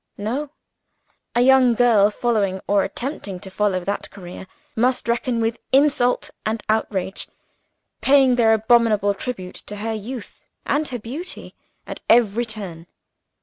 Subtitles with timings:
[0.17, 0.49] No!
[1.35, 6.63] A young girl following, or attempting to follow, that career, must reckon with insult and
[6.69, 7.27] outrage
[8.01, 11.53] paying their abominable tribute to her youth and her beauty,
[11.85, 12.87] at every turn.